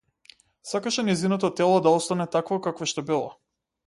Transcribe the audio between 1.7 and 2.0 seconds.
да